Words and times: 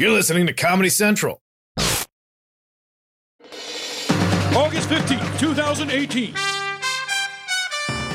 You're 0.00 0.12
listening 0.12 0.46
to 0.46 0.52
Comedy 0.52 0.90
Central. 0.90 1.42
August 4.54 4.88
15th, 4.88 5.40
2018. 5.40 6.34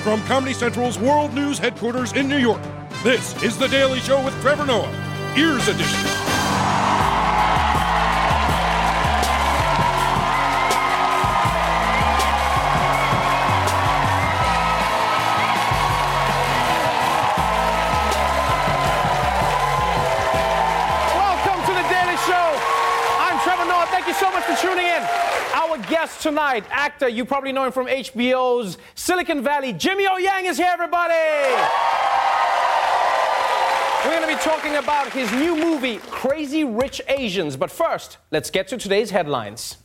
From 0.01 0.23
Comedy 0.23 0.53
Central's 0.53 0.97
World 0.97 1.33
News 1.33 1.57
headquarters 1.57 2.13
in 2.13 2.29
New 2.29 2.37
York, 2.37 2.61
this 3.03 3.35
is 3.43 3.57
The 3.57 3.67
Daily 3.67 3.99
Show 3.99 4.23
with 4.23 4.33
Trevor 4.39 4.65
Noah, 4.65 5.33
Ears 5.37 5.67
Edition. 5.67 6.22
Thank 23.89 24.07
you 24.07 24.13
so 24.13 24.31
much 24.31 24.43
for 24.43 24.55
tuning 24.55 24.85
in. 24.85 25.03
Our 25.53 25.77
guest 25.89 26.21
tonight, 26.21 26.65
actor, 26.69 27.07
you 27.07 27.25
probably 27.25 27.51
know 27.51 27.65
him 27.65 27.71
from 27.71 27.87
HBO's 27.87 28.77
Silicon 28.95 29.43
Valley. 29.43 29.73
Jimmy 29.73 30.07
O 30.07 30.17
Yang 30.17 30.45
is 30.45 30.57
here, 30.57 30.69
everybody. 30.71 31.13
We're 34.03 34.19
going 34.19 34.29
to 34.29 34.35
be 34.35 34.41
talking 34.41 34.75
about 34.75 35.11
his 35.11 35.31
new 35.31 35.55
movie, 35.55 35.97
Crazy 36.09 36.63
Rich 36.63 37.01
Asians. 37.07 37.55
But 37.55 37.71
first, 37.71 38.17
let's 38.31 38.49
get 38.49 38.67
to 38.69 38.77
today's 38.77 39.11
headlines. 39.11 39.77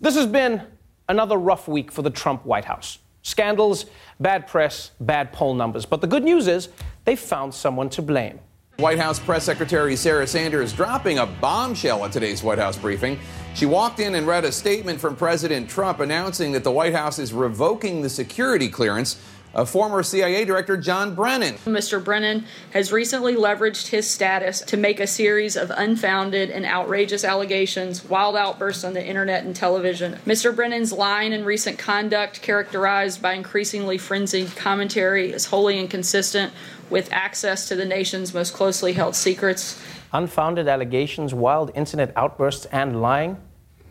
This 0.00 0.16
has 0.16 0.26
been 0.26 0.62
another 1.08 1.36
rough 1.36 1.68
week 1.68 1.92
for 1.92 2.02
the 2.02 2.10
Trump 2.10 2.44
White 2.44 2.64
House. 2.64 2.98
Scandals, 3.22 3.86
bad 4.18 4.46
press, 4.46 4.90
bad 5.00 5.32
poll 5.32 5.54
numbers. 5.54 5.86
But 5.86 6.00
the 6.00 6.08
good 6.08 6.24
news 6.24 6.48
is 6.48 6.68
they 7.04 7.14
found 7.14 7.54
someone 7.54 7.88
to 7.90 8.02
blame. 8.02 8.40
White 8.82 8.98
House 8.98 9.20
Press 9.20 9.44
Secretary 9.44 9.94
Sarah 9.94 10.26
Sanders 10.26 10.72
dropping 10.72 11.18
a 11.18 11.26
bombshell 11.26 12.04
at 12.04 12.10
today's 12.10 12.42
White 12.42 12.58
House 12.58 12.76
briefing. 12.76 13.16
She 13.54 13.64
walked 13.64 14.00
in 14.00 14.16
and 14.16 14.26
read 14.26 14.44
a 14.44 14.50
statement 14.50 15.00
from 15.00 15.14
President 15.14 15.70
Trump 15.70 16.00
announcing 16.00 16.50
that 16.50 16.64
the 16.64 16.72
White 16.72 16.92
House 16.92 17.20
is 17.20 17.32
revoking 17.32 18.02
the 18.02 18.10
security 18.10 18.68
clearance 18.68 19.22
of 19.54 19.68
former 19.68 20.02
CIA 20.02 20.44
Director 20.44 20.76
John 20.76 21.14
Brennan. 21.14 21.54
Mr. 21.66 22.02
Brennan 22.02 22.44
has 22.70 22.92
recently 22.92 23.34
leveraged 23.34 23.88
his 23.88 24.08
status 24.08 24.60
to 24.62 24.76
make 24.76 25.00
a 25.00 25.06
series 25.06 25.56
of 25.56 25.70
unfounded 25.70 26.50
and 26.50 26.64
outrageous 26.64 27.24
allegations, 27.24 28.04
wild 28.04 28.36
outbursts 28.36 28.84
on 28.84 28.94
the 28.94 29.04
internet 29.04 29.44
and 29.44 29.54
television. 29.54 30.18
Mr. 30.26 30.54
Brennan's 30.54 30.92
line 30.92 31.32
and 31.32 31.44
recent 31.44 31.78
conduct, 31.78 32.40
characterized 32.42 33.20
by 33.20 33.34
increasingly 33.34 33.98
frenzied 33.98 34.54
commentary, 34.56 35.32
is 35.32 35.46
wholly 35.46 35.78
inconsistent 35.78 36.52
with 36.88 37.12
access 37.12 37.68
to 37.68 37.76
the 37.76 37.84
nation's 37.84 38.32
most 38.32 38.54
closely 38.54 38.92
held 38.92 39.14
secrets. 39.14 39.82
Unfounded 40.12 40.68
allegations, 40.68 41.32
wild 41.32 41.70
internet 41.74 42.12
outbursts, 42.16 42.66
and 42.66 43.00
lying. 43.00 43.36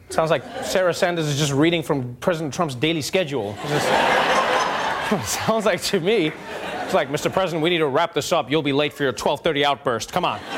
Sounds 0.09 0.30
like 0.30 0.44
Sarah 0.64 0.94
Sanders 0.94 1.28
is 1.28 1.39
just 1.39 1.54
reading 1.54 1.82
from 1.84 2.16
President 2.17 2.54
Trump's 2.54 2.76
daily 2.76 3.02
schedule. 3.02 3.56
Just- 3.67 4.31
sounds 5.26 5.66
like 5.66 5.81
to 5.81 6.00
me, 6.00 6.31
it's 6.84 6.94
like, 6.94 7.09
Mr. 7.09 7.31
President, 7.31 7.62
we 7.62 7.70
need 7.70 7.80
to 7.80 7.88
wrap 7.88 8.14
this 8.14 8.31
up. 8.31 8.50
You'll 8.50 8.62
be 8.62 8.73
late 8.73 8.94
for 8.94 9.04
your 9.04 9.14
12:30 9.14 9.64
outburst. 9.64 10.12
Come 10.12 10.26
on. 10.26 10.40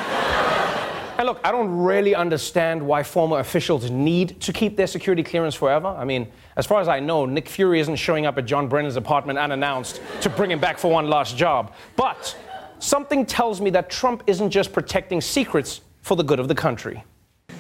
And 1.16 1.28
look, 1.28 1.40
I 1.44 1.52
don't 1.52 1.70
really 1.70 2.16
understand 2.16 2.82
why 2.82 3.04
former 3.04 3.38
officials 3.38 3.90
need 3.92 4.42
to 4.42 4.52
keep 4.52 4.76
their 4.76 4.88
security 4.88 5.22
clearance 5.22 5.54
forever. 5.54 5.88
I 5.88 6.06
mean, 6.06 6.28
as 6.58 6.66
far 6.66 6.82
as 6.82 6.88
I 6.88 7.00
know, 7.00 7.28
Nick 7.28 7.48
Fury 7.48 7.80
isn't 7.80 7.98
showing 7.98 8.26
up 8.26 8.40
at 8.40 8.46
John 8.46 8.68
Brennan's 8.68 8.96
apartment 8.96 9.38
unannounced 9.38 10.02
to 10.22 10.30
bring 10.30 10.50
him 10.50 10.60
back 10.60 10.80
for 10.80 10.92
one 10.92 11.08
last 11.08 11.38
job. 11.38 11.76
But 11.96 12.36
something 12.80 13.28
tells 13.28 13.62
me 13.62 13.70
that 13.70 13.92
Trump 13.92 14.24
isn't 14.26 14.50
just 14.50 14.74
protecting 14.74 15.22
secrets 15.22 15.82
for 16.02 16.18
the 16.18 16.24
good 16.24 16.40
of 16.40 16.48
the 16.48 16.56
country. 16.56 17.04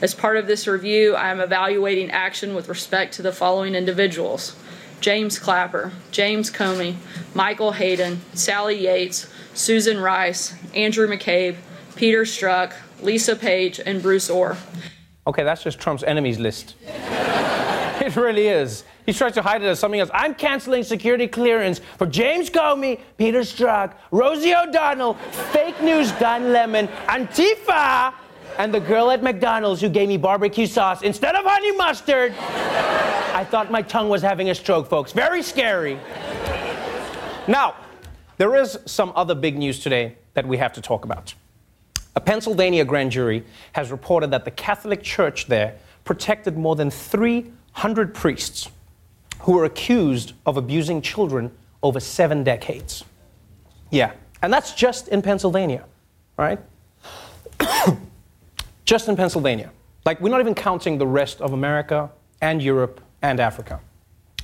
As 0.01 0.15
part 0.15 0.35
of 0.35 0.47
this 0.47 0.67
review, 0.67 1.13
I 1.13 1.29
am 1.29 1.39
evaluating 1.39 2.09
action 2.09 2.55
with 2.55 2.67
respect 2.67 3.13
to 3.13 3.21
the 3.21 3.31
following 3.31 3.75
individuals 3.75 4.55
James 5.03 5.37
Clapper, 5.37 5.91
James 6.11 6.49
Comey, 6.49 6.95
Michael 7.35 7.73
Hayden, 7.73 8.21
Sally 8.35 8.79
Yates, 8.85 9.27
Susan 9.53 9.99
Rice, 9.99 10.55
Andrew 10.73 11.05
McCabe, 11.09 11.57
Peter 11.97 12.21
Strzok, 12.21 12.71
Lisa 13.01 13.35
Page, 13.35 13.81
and 13.85 14.01
Bruce 14.01 14.29
Ohr. 14.29 14.55
Okay, 15.27 15.43
that's 15.43 15.61
just 15.61 15.77
Trump's 15.77 16.03
enemies 16.03 16.39
list. 16.39 16.75
it 16.87 18.15
really 18.15 18.47
is. 18.47 18.85
He 19.05 19.11
tries 19.11 19.33
to 19.33 19.41
hide 19.41 19.61
it 19.61 19.65
as 19.65 19.77
something 19.77 19.99
else. 19.99 20.09
I'm 20.13 20.33
canceling 20.33 20.83
security 20.83 21.27
clearance 21.27 21.81
for 21.97 22.07
James 22.07 22.49
Comey, 22.49 23.01
Peter 23.17 23.41
Strzok, 23.41 23.95
Rosie 24.11 24.55
O'Donnell, 24.55 25.15
fake 25.51 25.81
news 25.81 26.13
Don 26.13 26.53
Lemon, 26.53 26.87
Antifa, 27.09 28.13
and 28.57 28.73
the 28.73 28.79
girl 28.79 29.11
at 29.11 29.23
McDonald's 29.23 29.81
who 29.81 29.89
gave 29.89 30.07
me 30.07 30.17
barbecue 30.17 30.67
sauce 30.67 31.01
instead 31.01 31.35
of 31.35 31.45
honey 31.45 31.71
mustard. 31.75 32.33
I 32.33 33.43
thought 33.43 33.71
my 33.71 33.81
tongue 33.81 34.09
was 34.09 34.21
having 34.21 34.49
a 34.49 34.55
stroke, 34.55 34.87
folks. 34.89 35.11
Very 35.11 35.41
scary. 35.41 35.99
Now, 37.47 37.75
there 38.37 38.55
is 38.55 38.77
some 38.85 39.11
other 39.15 39.35
big 39.35 39.57
news 39.57 39.79
today 39.79 40.15
that 40.33 40.47
we 40.47 40.57
have 40.57 40.73
to 40.73 40.81
talk 40.81 41.05
about. 41.05 41.33
A 42.15 42.21
Pennsylvania 42.21 42.85
grand 42.85 43.11
jury 43.11 43.43
has 43.73 43.91
reported 43.91 44.31
that 44.31 44.45
the 44.45 44.51
Catholic 44.51 45.01
Church 45.01 45.47
there 45.47 45.75
protected 46.03 46.57
more 46.57 46.75
than 46.75 46.91
300 46.91 48.13
priests 48.13 48.69
who 49.39 49.53
were 49.53 49.65
accused 49.65 50.33
of 50.45 50.57
abusing 50.57 51.01
children 51.01 51.51
over 51.81 51.99
seven 51.99 52.43
decades. 52.43 53.03
Yeah, 53.89 54.13
and 54.41 54.53
that's 54.53 54.73
just 54.73 55.07
in 55.09 55.21
Pennsylvania, 55.21 55.85
right? 56.37 56.59
just 58.85 59.07
in 59.07 59.15
Pennsylvania. 59.15 59.71
Like, 60.05 60.19
we're 60.19 60.29
not 60.29 60.41
even 60.41 60.55
counting 60.55 60.97
the 60.97 61.07
rest 61.07 61.41
of 61.41 61.53
America 61.53 62.11
and 62.41 62.61
Europe 62.61 63.01
and 63.21 63.39
Africa. 63.39 63.79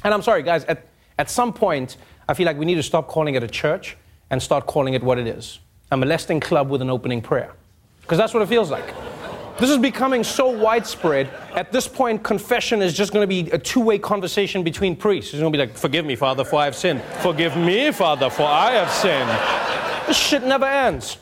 And 0.04 0.14
I'm 0.14 0.22
sorry, 0.22 0.44
guys, 0.44 0.64
at, 0.66 0.88
at 1.18 1.30
some 1.30 1.52
point, 1.52 1.98
I 2.28 2.34
feel 2.34 2.46
like 2.46 2.58
we 2.58 2.66
need 2.66 2.76
to 2.76 2.84
stop 2.84 3.08
calling 3.08 3.36
it 3.36 3.44
a 3.44 3.48
church 3.48 3.98
and 4.30 4.42
start 4.42 4.68
calling 4.68 4.94
it 4.94 5.04
what 5.04 5.18
it 5.18 5.28
is 5.28 5.60
a 5.92 5.98
molesting 5.98 6.40
club 6.40 6.70
with 6.70 6.84
an 6.84 6.90
opening 6.90 7.20
prayer. 7.20 7.52
Because 8.02 8.20
that's 8.20 8.32
what 8.32 8.44
it 8.44 8.46
feels 8.46 8.70
like. 8.70 8.94
This 9.60 9.72
is 9.72 9.78
becoming 9.78 10.24
so 10.24 10.50
widespread. 10.50 11.30
At 11.54 11.72
this 11.72 11.88
point, 11.88 12.24
confession 12.24 12.82
is 12.82 12.94
just 12.94 13.12
going 13.12 13.24
to 13.24 13.28
be 13.28 13.52
a 13.52 13.58
two 13.58 13.82
way 13.82 13.98
conversation 13.98 14.64
between 14.64 14.96
priests. 14.96 15.34
It's 15.34 15.42
going 15.42 15.52
to 15.52 15.58
be 15.58 15.66
like, 15.66 15.76
Forgive 15.76 16.06
me, 16.06 16.16
Father, 16.16 16.46
for 16.46 16.58
I 16.58 16.66
have 16.66 16.76
sinned. 16.76 17.02
Forgive 17.22 17.58
me, 17.58 17.92
Father, 17.92 18.30
for 18.30 18.44
I 18.44 18.72
have 18.72 18.92
sinned. 18.92 20.08
This 20.08 20.18
shit 20.18 20.44
never 20.44 20.66
ends. 20.66 21.18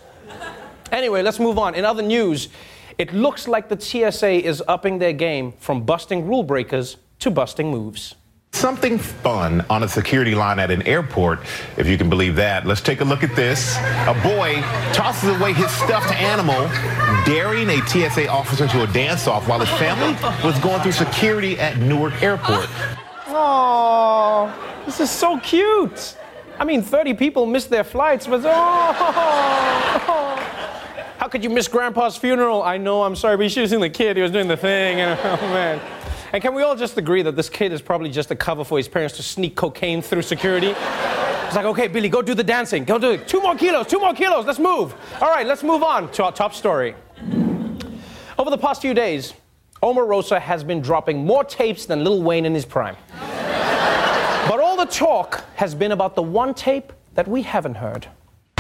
Anyway, 0.92 1.22
let's 1.22 1.40
move 1.40 1.58
on. 1.58 1.76
In 1.76 1.84
other 1.84 2.04
news, 2.04 2.50
it 2.98 3.14
looks 3.14 3.48
like 3.48 3.70
the 3.70 3.80
TSA 3.80 4.46
is 4.46 4.64
upping 4.68 5.00
their 5.00 5.14
game 5.14 5.54
from 5.60 5.84
busting 5.84 6.28
rule 6.28 6.44
breakers 6.44 6.98
to 7.20 7.30
busting 7.30 7.70
moves. 7.70 8.16
Something 8.54 8.98
fun 8.98 9.64
on 9.70 9.84
a 9.84 9.88
security 9.88 10.34
line 10.34 10.58
at 10.58 10.72
an 10.72 10.82
airport, 10.88 11.42
if 11.78 11.86
you 11.88 11.96
can 11.98 12.10
believe 12.10 12.36
that. 12.38 12.66
Let's 12.66 12.82
take 12.82 13.02
a 13.02 13.04
look 13.04 13.24
at 13.24 13.36
this. 13.36 13.78
A 14.08 14.20
boy 14.24 14.56
tosses 14.94 15.38
away 15.38 15.54
his 15.54 15.70
stuffed 15.70 16.12
animal, 16.14 16.68
daring 17.24 17.70
a 17.70 17.86
TSA 17.86 18.28
officer 18.30 18.68
to 18.68 18.84
a 18.84 18.88
dance 18.88 19.28
off 19.28 19.48
while 19.48 19.60
his 19.60 19.70
family 19.78 20.14
was 20.44 20.58
going 20.60 20.82
through 20.82 20.94
security 20.94 21.60
at 21.60 21.78
Newark 21.78 22.24
Airport. 22.24 22.68
Oh, 23.28 24.52
this 24.86 25.00
is 25.00 25.12
so 25.12 25.40
cute. 25.40 26.18
I 26.60 26.66
mean, 26.66 26.82
30 26.82 27.14
people 27.14 27.46
missed 27.46 27.70
their 27.70 27.84
flights, 27.84 28.26
but 28.26 28.42
oh, 28.44 30.14
how 31.28 31.32
could 31.32 31.44
you 31.44 31.50
miss 31.50 31.68
Grandpa's 31.68 32.16
funeral? 32.16 32.64
I 32.64 32.78
know, 32.78 33.04
I'm 33.04 33.14
sorry, 33.14 33.36
but 33.36 33.44
you 33.44 33.50
should 33.50 33.64
have 33.64 33.70
seen 33.70 33.82
the 33.82 33.90
kid. 33.90 34.16
He 34.16 34.24
was 34.24 34.32
doing 34.32 34.48
the 34.48 34.56
thing, 34.56 35.02
and 35.02 35.20
oh 35.24 35.46
man. 35.48 35.82
And 36.32 36.42
can 36.42 36.54
we 36.54 36.64
all 36.64 36.74
just 36.74 36.98
agree 36.98 37.22
that 37.22 37.36
this 37.36 37.50
kid 37.50 37.74
is 37.74 37.82
probably 37.82 38.10
just 38.10 38.32
a 38.32 38.36
cover 38.38 38.64
for 38.64 38.78
his 38.78 38.88
parents 38.88 39.18
to 39.18 39.24
sneak 39.24 39.54
cocaine 39.58 40.02
through 40.02 40.22
security? 40.22 40.68
It's 40.68 41.54
like, 41.54 41.66
okay, 41.66 41.90
Billy, 41.90 42.08
go 42.08 42.22
do 42.22 42.34
the 42.34 42.46
dancing. 42.46 42.86
Go 42.86 42.98
do 42.98 43.12
it. 43.12 43.28
Two 43.28 43.42
more 43.42 43.56
kilos, 43.56 43.88
two 43.88 44.00
more 44.00 44.14
kilos. 44.14 44.46
Let's 44.46 44.58
move. 44.58 44.96
All 45.20 45.30
right, 45.30 45.46
let's 45.46 45.64
move 45.64 45.84
on 45.84 46.10
to 46.14 46.24
our 46.24 46.32
top 46.32 46.54
story. 46.54 46.96
Over 48.40 48.50
the 48.50 48.58
past 48.58 48.82
few 48.82 48.94
days, 48.94 49.34
Omarosa 49.84 50.40
has 50.40 50.64
been 50.64 50.80
dropping 50.80 51.26
more 51.26 51.44
tapes 51.44 51.86
than 51.86 52.06
Lil 52.06 52.24
Wayne 52.24 52.46
in 52.46 52.54
his 52.54 52.64
prime. 52.64 52.96
but 53.12 54.62
all 54.62 54.78
the 54.78 54.86
talk 54.86 55.44
has 55.56 55.76
been 55.76 55.92
about 55.92 56.16
the 56.16 56.24
one 56.24 56.54
tape 56.54 56.94
that 57.16 57.28
we 57.28 57.42
haven't 57.42 57.76
heard. 57.76 58.08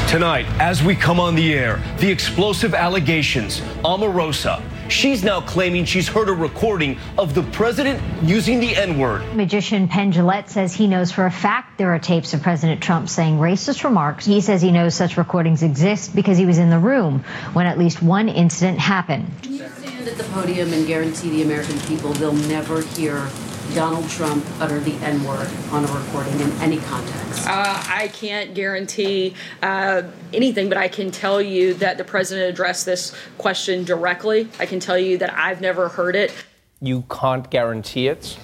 Tonight, 0.08 0.46
as 0.62 0.82
we 0.82 0.96
come 0.96 1.20
on 1.20 1.36
the 1.36 1.54
air, 1.54 1.84
the 1.98 2.10
explosive 2.10 2.74
allegations. 2.74 3.60
Omarosa. 3.84 4.64
She's 4.90 5.22
now 5.22 5.42
claiming 5.42 5.84
she's 5.84 6.08
heard 6.08 6.30
a 6.30 6.34
recording 6.34 6.98
of 7.18 7.34
the 7.34 7.44
president 7.44 8.02
using 8.24 8.62
the 8.62 8.74
N 8.74 8.98
word. 8.98 9.36
Magician 9.36 9.90
Penn 9.90 10.14
Jillette 10.14 10.48
says 10.48 10.74
he 10.74 10.88
knows 10.88 11.12
for 11.12 11.26
a 11.26 11.30
fact 11.30 11.78
there 11.78 11.94
are 11.94 12.00
tapes 12.00 12.34
of 12.34 12.42
President 12.42 12.82
Trump 12.82 13.10
saying 13.10 13.38
racist 13.38 13.84
remarks. 13.84 14.26
He 14.26 14.40
says 14.40 14.62
he 14.62 14.72
knows 14.72 14.96
such 14.96 15.18
recordings 15.18 15.62
exist 15.62 16.16
because 16.16 16.38
he 16.38 16.46
was 16.46 16.58
in 16.58 16.70
the 16.70 16.80
room 16.80 17.26
when 17.52 17.66
at 17.66 17.78
least 17.78 18.02
one 18.02 18.30
incident 18.30 18.80
happened. 18.80 19.30
Can 19.44 19.56
you 19.56 19.68
stand 19.68 20.08
at 20.08 20.18
the 20.18 20.24
podium 20.24 20.72
and 20.72 20.88
guarantee 20.88 21.32
the 21.32 21.42
American 21.42 21.78
people 21.82 22.14
they'll 22.14 22.32
never 22.32 22.80
hear 22.80 23.28
Donald 23.74 24.10
Trump 24.10 24.46
utter 24.60 24.80
the 24.80 24.94
N 25.06 25.24
word 25.24 25.50
on 25.72 25.84
a 25.84 25.88
recording 25.92 26.40
in 26.40 26.52
any 26.62 26.78
context? 26.78 27.48
Uh, 27.48 27.84
I 27.88 28.10
can't 28.14 28.54
guarantee 28.54 29.34
uh, 29.62 30.04
anything, 30.34 30.70
but 30.70 30.78
I 30.78 30.88
can 30.88 31.12
tell 31.12 31.42
you 31.42 31.74
that 31.76 31.98
the 31.98 32.04
president 32.04 32.50
addressed 32.50 32.86
this 32.86 33.16
question 33.38 33.84
directly. 33.84 34.50
I 34.60 34.66
can 34.66 34.80
tell 34.80 34.98
you 34.98 35.18
that 35.20 35.34
I've 35.34 35.62
never 35.62 35.90
heard 35.90 36.16
it. 36.16 36.34
You 36.82 37.04
can't 37.10 37.50
guarantee 37.50 38.08
it? 38.08 38.38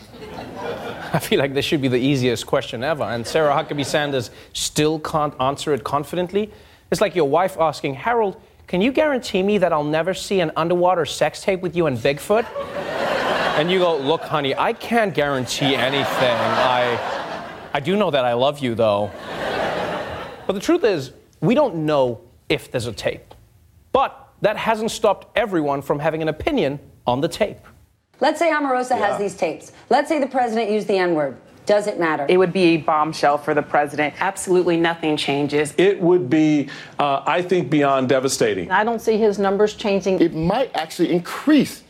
I 1.14 1.20
feel 1.20 1.40
like 1.40 1.54
this 1.54 1.66
should 1.66 1.82
be 1.82 1.88
the 1.88 2.00
easiest 2.00 2.48
question 2.48 2.84
ever. 2.84 3.04
And 3.04 3.26
Sarah 3.26 3.54
Huckabee 3.54 3.86
Sanders 3.86 4.32
still 4.54 5.00
can't 5.00 5.40
answer 5.40 5.74
it 5.74 5.84
confidently. 5.84 6.52
It's 6.92 7.02
like 7.02 7.16
your 7.16 7.30
wife 7.30 7.58
asking, 7.60 7.96
Harold, 7.96 8.42
can 8.66 8.82
you 8.82 8.92
guarantee 8.92 9.44
me 9.44 9.58
that 9.60 9.72
I'll 9.72 9.84
never 9.84 10.14
see 10.14 10.40
an 10.40 10.52
underwater 10.56 11.06
sex 11.06 11.42
tape 11.42 11.62
with 11.62 11.76
you 11.76 11.86
and 11.86 11.98
Bigfoot? 11.98 12.48
And 13.54 13.70
you 13.72 13.80
go, 13.80 13.98
look, 13.98 14.24
honey, 14.24 14.56
I 14.56 14.74
can't 14.74 15.14
guarantee 15.14 15.76
anything. 15.76 16.06
I, 16.10 17.70
I 17.74 17.80
do 17.80 17.96
know 17.96 18.10
that 18.10 18.26
I 18.26 18.34
love 18.34 18.60
you, 18.60 18.74
though. 18.74 19.12
But 20.48 20.54
the 20.54 20.60
truth 20.60 20.84
is, 20.84 21.12
we 21.40 21.54
don't 21.54 21.86
know 21.86 22.22
if 22.50 22.72
there's 22.72 22.88
a 22.88 22.92
tape. 22.92 23.34
But 23.92 24.30
that 24.42 24.58
hasn't 24.58 24.92
stopped 24.92 25.28
everyone 25.38 25.82
from 25.82 26.00
having 26.00 26.22
an 26.22 26.30
opinion 26.30 26.80
on 27.06 27.22
the 27.22 27.28
tape. 27.28 27.60
Let's 28.20 28.40
say 28.40 28.52
Omarosa 28.52 28.92
yeah. 28.92 29.08
has 29.08 29.20
these 29.20 29.36
tapes. 29.36 29.72
Let's 29.90 30.10
say 30.10 30.20
the 30.20 30.28
president 30.28 30.72
used 30.72 30.88
the 30.88 30.98
N 30.98 31.14
word. 31.14 31.38
Does 31.66 31.88
it 31.88 32.00
matter? 32.00 32.26
It 32.28 32.38
would 32.38 32.52
be 32.52 32.64
a 32.64 32.78
bombshell 32.78 33.38
for 33.38 33.54
the 33.54 33.62
president. 33.62 34.16
Absolutely 34.20 34.78
nothing 34.78 35.16
changes. 35.16 35.74
It 35.78 36.02
would 36.02 36.30
be, 36.30 36.70
uh, 37.00 37.24
I 37.26 37.42
think, 37.42 37.70
beyond 37.70 38.10
devastating. 38.10 38.70
I 38.70 38.84
don't 38.84 39.00
see 39.00 39.18
his 39.18 39.40
numbers 39.40 39.76
changing. 39.76 40.20
It 40.22 40.34
might 40.34 40.76
actually 40.76 41.12
increase 41.12 41.83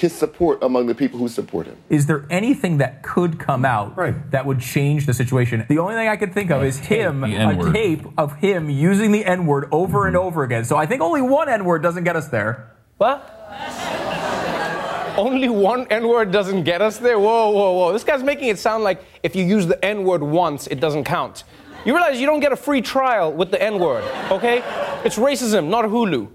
his 0.00 0.14
support 0.14 0.62
among 0.62 0.86
the 0.86 0.94
people 0.94 1.18
who 1.18 1.28
support 1.28 1.66
him. 1.66 1.76
Is 1.90 2.06
there 2.06 2.24
anything 2.30 2.78
that 2.78 3.02
could 3.02 3.38
come 3.38 3.64
out 3.64 3.96
right. 3.96 4.30
that 4.30 4.46
would 4.46 4.60
change 4.60 5.06
the 5.06 5.12
situation? 5.12 5.66
The 5.68 5.78
only 5.78 5.94
thing 5.94 6.06
I 6.06 6.16
could 6.16 6.32
think 6.32 6.50
of 6.50 6.62
is 6.62 6.78
him, 6.78 7.24
a 7.24 7.72
tape 7.72 8.06
of 8.16 8.36
him 8.36 8.70
using 8.70 9.10
the 9.10 9.24
N 9.24 9.44
word 9.46 9.68
over 9.72 9.98
mm-hmm. 9.98 10.08
and 10.08 10.16
over 10.16 10.44
again. 10.44 10.64
So 10.64 10.76
I 10.76 10.86
think 10.86 11.02
only 11.02 11.20
one 11.20 11.48
N 11.48 11.64
word 11.64 11.82
doesn't 11.82 12.04
get 12.04 12.14
us 12.14 12.28
there. 12.28 12.76
What? 12.98 13.34
only 15.18 15.48
one 15.48 15.88
N 15.90 16.06
word 16.06 16.30
doesn't 16.30 16.62
get 16.62 16.80
us 16.80 16.98
there? 16.98 17.18
Whoa, 17.18 17.50
whoa, 17.50 17.72
whoa. 17.72 17.92
This 17.92 18.04
guy's 18.04 18.22
making 18.22 18.48
it 18.48 18.58
sound 18.58 18.84
like 18.84 19.02
if 19.24 19.34
you 19.34 19.44
use 19.44 19.66
the 19.66 19.84
N 19.84 20.04
word 20.04 20.22
once, 20.22 20.68
it 20.68 20.78
doesn't 20.78 21.04
count. 21.04 21.42
You 21.84 21.92
realize 21.94 22.20
you 22.20 22.26
don't 22.26 22.40
get 22.40 22.52
a 22.52 22.56
free 22.56 22.82
trial 22.82 23.32
with 23.32 23.50
the 23.50 23.60
N 23.60 23.78
word, 23.80 24.04
okay? 24.30 24.58
It's 25.04 25.16
racism, 25.16 25.68
not 25.68 25.84
Hulu. 25.84 26.28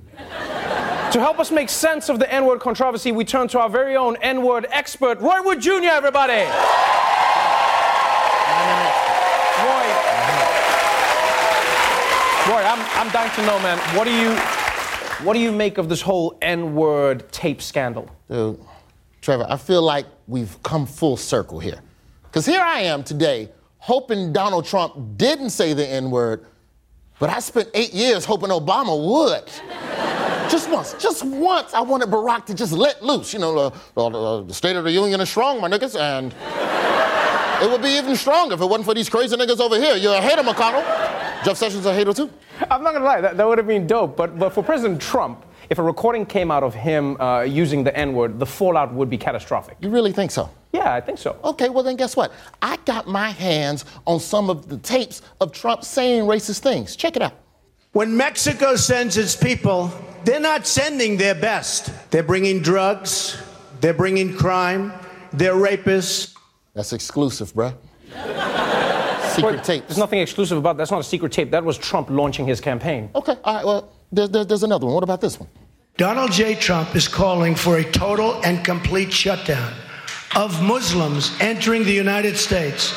To 1.14 1.20
help 1.20 1.40
us 1.40 1.52
make 1.52 1.70
sense 1.70 2.10
of 2.10 2.18
the 2.18 2.34
N 2.34 2.44
word 2.44 2.60
controversy, 2.60 3.12
we 3.12 3.24
turn 3.24 3.48
to 3.50 3.60
our 3.60 3.70
very 3.70 3.96
own 3.96 4.16
N 4.16 4.42
word 4.42 4.66
expert, 4.72 5.22
Roy 5.22 5.44
Wood 5.44 5.62
Jr., 5.62 5.84
everybody. 5.92 6.34
Roy, 6.34 6.48
Roy, 12.50 12.64
I'm, 12.66 12.82
I'm 12.98 13.12
dying 13.12 13.32
to 13.36 13.46
know, 13.46 13.60
man, 13.60 13.78
what 13.96 14.06
do 14.06 14.12
you. 14.12 14.36
What 15.24 15.36
do 15.36 15.40
you 15.40 15.52
make 15.52 15.78
of 15.78 15.88
this 15.88 16.02
whole 16.02 16.36
N 16.42 16.74
word 16.74 17.32
tape 17.32 17.62
scandal? 17.62 18.10
Dude, 18.28 18.60
Trevor, 19.22 19.46
I 19.48 19.58
feel 19.58 19.84
like 19.84 20.08
we've 20.28 20.62
come 20.64 20.88
full 20.88 21.16
circle 21.16 21.60
here. 21.60 21.80
Because 22.24 22.48
here 22.48 22.60
I 22.60 22.80
am 22.82 23.04
today, 23.04 23.50
hoping 23.78 24.34
Donald 24.34 24.66
Trump 24.66 25.16
didn't 25.18 25.52
say 25.52 25.74
the 25.74 25.88
N 25.88 26.10
word, 26.10 26.48
but 27.20 27.30
I 27.30 27.40
spent 27.40 27.70
eight 27.76 27.94
years 27.94 28.26
hoping 28.26 28.50
Obama 28.50 28.98
would. 28.98 29.93
Just 30.54 30.70
once, 30.70 30.94
just 31.00 31.24
once, 31.24 31.74
I 31.74 31.82
wanted 31.82 32.10
Barack 32.10 32.46
to 32.46 32.54
just 32.54 32.74
let 32.74 33.04
loose. 33.04 33.34
You 33.34 33.40
know, 33.40 33.70
the, 33.96 34.44
the 34.44 34.54
State 34.54 34.76
of 34.76 34.84
the 34.84 34.92
Union 34.92 35.20
is 35.20 35.28
strong, 35.28 35.60
my 35.60 35.68
niggas, 35.68 36.00
and 36.00 36.32
it 37.64 37.72
would 37.72 37.82
be 37.82 37.98
even 37.98 38.16
stronger 38.16 38.54
if 38.54 38.62
it 38.62 38.66
wasn't 38.66 38.86
for 38.86 38.94
these 38.94 39.10
crazy 39.10 39.36
niggas 39.36 39.60
over 39.60 39.78
here. 39.78 39.96
You're 39.96 40.14
a 40.14 40.22
hater, 40.22 40.44
McConnell. 40.44 40.84
Jeff 41.44 41.58
Sessions 41.58 41.88
a 41.88 41.94
hater 41.94 42.14
too. 42.14 42.30
I'm 42.70 42.84
not 42.84 42.94
gonna 42.94 43.04
lie, 43.04 43.20
that, 43.20 43.36
that 43.36 43.48
would 43.48 43.58
have 43.58 43.66
been 43.66 43.88
dope. 43.88 44.16
But, 44.16 44.38
but 44.38 44.52
for 44.52 44.62
President 44.62 45.02
Trump, 45.02 45.44
if 45.72 45.80
a 45.80 45.82
recording 45.82 46.24
came 46.24 46.52
out 46.52 46.62
of 46.62 46.76
him 46.76 47.20
uh, 47.20 47.42
using 47.42 47.84
the 47.84 47.98
N 47.98 48.14
word, 48.14 48.38
the 48.38 48.46
fallout 48.46 48.94
would 48.94 49.10
be 49.10 49.18
catastrophic. 49.18 49.78
You 49.82 49.90
really 49.90 50.12
think 50.12 50.30
so? 50.30 50.52
Yeah, 50.72 50.94
I 50.94 51.02
think 51.02 51.18
so. 51.18 51.36
Okay, 51.44 51.70
well 51.70 51.84
then 51.84 51.96
guess 51.96 52.16
what? 52.16 52.32
I 52.62 52.78
got 52.86 53.08
my 53.08 53.32
hands 53.32 53.86
on 54.06 54.20
some 54.20 54.52
of 54.52 54.70
the 54.70 54.78
tapes 54.78 55.24
of 55.42 55.52
Trump 55.52 55.84
saying 55.84 56.26
racist 56.26 56.60
things. 56.60 56.96
Check 56.96 57.16
it 57.16 57.24
out. 57.24 57.34
When 57.94 58.16
Mexico 58.16 58.76
sends 58.76 59.18
its 59.18 59.36
people, 59.36 59.92
they're 60.24 60.40
not 60.40 60.66
sending 60.66 61.18
their 61.18 61.36
best. 61.36 61.92
They're 62.12 62.24
bringing 62.24 62.62
drugs, 62.62 63.42
they're 63.82 63.94
bringing 63.94 64.36
crime, 64.36 64.94
they're 65.32 65.56
rapists. 65.56 66.36
That's 66.74 66.94
exclusive, 66.94 67.54
bruh 67.54 67.76
secret 69.34 69.64
tape. 69.64 69.88
There's 69.88 69.98
nothing 69.98 70.20
exclusive 70.20 70.58
about 70.58 70.74
that. 70.74 70.84
That's 70.84 70.92
not 70.92 71.00
a 71.00 71.04
secret 71.04 71.32
tape. 71.32 71.52
That 71.52 71.64
was 71.64 71.78
Trump 71.78 72.10
launching 72.10 72.46
his 72.46 72.62
campaign. 72.62 73.10
Okay, 73.16 73.36
all 73.44 73.56
right, 73.56 73.66
well, 73.66 73.92
there's, 74.12 74.30
there's, 74.30 74.48
there's 74.48 74.64
another 74.64 74.86
one. 74.86 74.96
What 74.96 75.04
about 75.04 75.22
this 75.22 75.40
one? 75.40 75.50
Donald 75.98 76.32
J. 76.32 76.56
Trump 76.56 76.96
is 76.96 77.08
calling 77.08 77.56
for 77.56 77.78
a 77.78 77.84
total 77.92 78.42
and 78.44 78.64
complete 78.66 79.12
shutdown 79.14 79.74
of 80.36 80.62
Muslims 80.64 81.32
entering 81.40 81.84
the 81.84 81.92
United 81.92 82.38
States. 82.38 82.96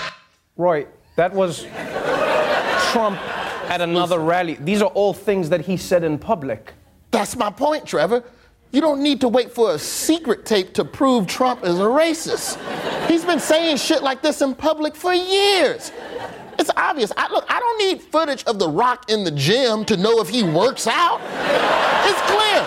Roy, 0.56 0.87
that 1.17 1.32
was 1.32 1.64
Trump 2.93 3.19
at 3.70 3.81
another 3.81 4.19
rally. 4.19 4.55
These 4.55 4.81
are 4.81 4.90
all 4.90 5.12
things 5.12 5.50
that 5.50 5.62
he 5.62 5.76
said 5.76 6.05
in 6.05 6.19
public. 6.19 6.72
That's 7.17 7.35
my 7.35 7.49
point, 7.49 7.87
Trevor. 7.87 8.23
You 8.73 8.83
don't 8.83 9.03
need 9.03 9.23
to 9.23 9.29
wait 9.29 9.51
for 9.51 9.73
a 9.73 9.79
secret 9.79 10.45
tape 10.45 10.75
to 10.75 10.85
prove 10.85 11.27
Trump 11.27 11.65
is 11.65 11.79
a 11.79 11.85
racist. 11.85 12.59
He's 13.09 13.25
been 13.25 13.41
saying 13.41 13.79
shit 13.79 14.03
like 14.03 14.21
this 14.21 14.43
in 14.43 14.55
public 14.55 14.95
for 14.95 15.15
years. 15.15 15.93
It's 16.59 16.71
obvious. 16.77 17.13
I, 17.17 17.33
look, 17.33 17.47
I 17.49 17.59
don't 17.59 17.79
need 17.79 18.03
footage 18.03 18.45
of 18.45 18.59
The 18.59 18.69
Rock 18.69 19.11
in 19.11 19.25
the 19.25 19.31
gym 19.31 19.87
to 19.87 19.97
know 19.97 20.21
if 20.21 20.29
he 20.29 20.43
works 20.43 20.87
out. 20.87 21.23
It's 22.05 22.21
clear. 22.29 22.63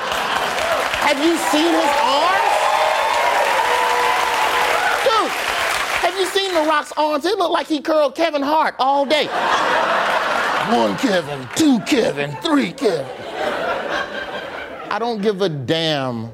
Have 1.05 1.23
you 1.23 1.37
seen 1.37 1.71
his 1.71 1.93
arms? 2.01 2.49
Dude, 5.05 5.31
have 6.01 6.17
you 6.17 6.25
seen 6.25 6.55
The 6.55 6.67
Rock's 6.67 6.91
arms? 6.97 7.23
It 7.25 7.37
looked 7.37 7.53
like 7.53 7.67
he 7.67 7.81
curled 7.81 8.15
Kevin 8.15 8.41
Hart 8.41 8.73
all 8.79 9.05
day. 9.05 9.27
One 10.75 10.97
Kevin, 10.97 11.47
two 11.55 11.79
Kevin, 11.81 12.31
three 12.41 12.71
Kevin. 12.71 13.18
I 14.89 14.97
don't 14.97 15.21
give 15.21 15.41
a 15.41 15.49
damn 15.49 16.31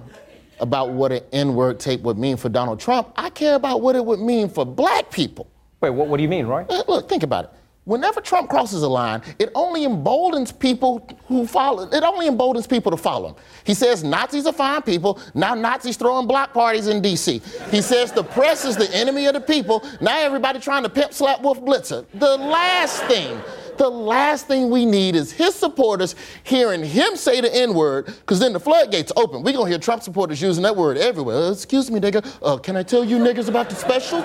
about 0.60 0.92
what 0.92 1.12
an 1.12 1.22
N 1.34 1.56
word 1.56 1.80
tape 1.80 2.02
would 2.02 2.18
mean 2.18 2.38
for 2.38 2.50
Donald 2.50 2.80
Trump. 2.80 3.12
I 3.18 3.30
care 3.30 3.56
about 3.56 3.82
what 3.82 3.96
it 3.96 4.06
would 4.06 4.20
mean 4.20 4.48
for 4.50 4.66
black 4.66 5.12
people. 5.12 5.50
Wait, 5.82 5.90
what, 5.90 6.08
what 6.08 6.18
do 6.18 6.24
you 6.24 6.30
mean, 6.30 6.46
Roy? 6.48 6.66
Uh, 6.70 6.84
look, 6.88 7.10
think 7.10 7.24
about 7.24 7.46
it. 7.46 7.52
Whenever 7.84 8.20
Trump 8.20 8.50
crosses 8.50 8.82
a 8.82 8.88
line, 8.88 9.22
it 9.38 9.52
only 9.54 9.84
emboldens 9.84 10.52
people 10.52 11.08
who 11.28 11.46
follow. 11.46 11.88
It 11.90 12.02
only 12.02 12.26
emboldens 12.26 12.66
people 12.66 12.90
to 12.90 12.98
follow 12.98 13.30
him. 13.30 13.36
He 13.64 13.76
says 13.76 14.04
Nazis 14.04 14.48
are 14.48 14.54
fine 14.54 14.82
people. 14.82 15.20
Now 15.36 15.54
Nazis 15.54 15.96
throwing 15.96 16.26
block 16.26 16.52
parties 16.52 16.88
in 16.88 17.00
D.C. 17.02 17.42
He 17.70 17.82
says 17.84 18.12
the 18.12 18.24
press 18.24 18.66
is 18.66 18.76
the 18.76 18.92
enemy 18.96 19.28
of 19.28 19.34
the 19.34 19.42
people. 19.42 19.88
Now 20.02 20.18
everybody 20.18 20.60
trying 20.60 20.82
to 20.82 20.90
pimp 20.90 21.14
slap 21.14 21.42
Wolf 21.42 21.62
Blitzer. 21.62 22.06
The 22.16 22.38
last 22.38 23.04
thing 23.04 23.40
the 23.78 23.90
last 23.90 24.48
thing 24.48 24.70
we 24.70 24.86
need 24.86 25.16
is 25.16 25.32
his 25.32 25.56
supporters 25.56 26.16
hearing 26.44 26.84
him 26.84 27.16
say 27.16 27.42
the 27.42 27.54
N 27.54 27.74
word, 27.74 28.06
because 28.06 28.40
then 28.40 28.54
the 28.54 28.60
floodgates 28.60 29.12
open. 29.16 29.44
We're 29.44 29.54
going 29.54 29.66
to 29.66 29.72
hear 29.72 29.80
Trump 29.80 30.04
supporters 30.04 30.42
using 30.42 30.64
that 30.64 30.76
word 30.76 30.98
everywhere. 30.98 31.36
Uh, 31.36 31.52
excuse 31.52 31.90
me, 31.90 32.00
nigga. 32.00 32.26
Uh, 32.42 32.58
can 32.58 32.76
I 32.76 32.84
tell 32.84 33.04
you 33.04 33.18
niggas 33.18 33.50
about 33.50 33.70
the 33.70 33.76
specials? 33.76 34.24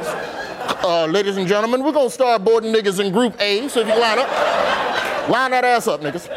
Uh, 0.82 1.06
ladies 1.06 1.36
and 1.36 1.46
gentlemen, 1.46 1.82
we're 1.82 1.92
going 1.92 2.08
to 2.08 2.14
start 2.14 2.44
boarding 2.44 2.72
niggas 2.72 3.04
in 3.04 3.12
Group 3.12 3.40
A, 3.40 3.68
so 3.68 3.80
if 3.80 3.88
you 3.88 3.98
line 3.98 4.18
up, 4.18 5.28
line 5.28 5.50
that 5.50 5.64
ass 5.64 5.86
up, 5.86 6.00
niggas. 6.00 6.28